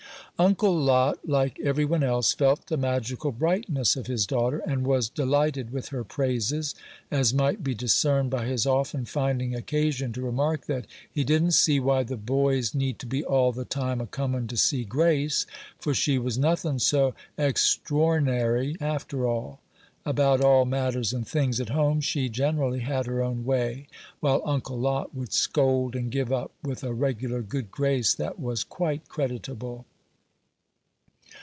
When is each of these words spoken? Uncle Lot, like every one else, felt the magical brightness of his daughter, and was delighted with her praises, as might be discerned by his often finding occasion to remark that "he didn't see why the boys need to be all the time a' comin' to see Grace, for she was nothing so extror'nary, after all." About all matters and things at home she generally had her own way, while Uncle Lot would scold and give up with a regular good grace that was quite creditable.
Uncle 0.39 0.75
Lot, 0.75 1.19
like 1.29 1.59
every 1.59 1.85
one 1.85 2.01
else, 2.01 2.33
felt 2.33 2.65
the 2.65 2.75
magical 2.75 3.31
brightness 3.31 3.95
of 3.95 4.07
his 4.07 4.25
daughter, 4.25 4.57
and 4.65 4.87
was 4.87 5.07
delighted 5.07 5.71
with 5.71 5.89
her 5.89 6.03
praises, 6.03 6.73
as 7.11 7.31
might 7.31 7.63
be 7.63 7.75
discerned 7.75 8.31
by 8.31 8.47
his 8.47 8.65
often 8.65 9.05
finding 9.05 9.53
occasion 9.53 10.11
to 10.11 10.19
remark 10.23 10.65
that 10.65 10.87
"he 11.11 11.23
didn't 11.23 11.51
see 11.51 11.79
why 11.79 12.01
the 12.01 12.17
boys 12.17 12.73
need 12.73 12.97
to 12.97 13.05
be 13.05 13.23
all 13.23 13.51
the 13.51 13.65
time 13.65 14.01
a' 14.01 14.07
comin' 14.07 14.47
to 14.47 14.57
see 14.57 14.83
Grace, 14.83 15.45
for 15.77 15.93
she 15.93 16.17
was 16.17 16.39
nothing 16.39 16.79
so 16.79 17.13
extror'nary, 17.37 18.75
after 18.81 19.27
all." 19.27 19.59
About 20.07 20.41
all 20.41 20.65
matters 20.65 21.13
and 21.13 21.27
things 21.27 21.59
at 21.61 21.69
home 21.69 22.01
she 22.01 22.29
generally 22.29 22.79
had 22.79 23.05
her 23.05 23.21
own 23.21 23.45
way, 23.45 23.85
while 24.21 24.41
Uncle 24.43 24.79
Lot 24.79 25.13
would 25.13 25.33
scold 25.33 25.95
and 25.95 26.09
give 26.09 26.31
up 26.33 26.51
with 26.63 26.83
a 26.83 26.93
regular 26.93 27.43
good 27.43 27.69
grace 27.69 28.15
that 28.15 28.39
was 28.39 28.63
quite 28.63 29.07
creditable. 29.07 29.85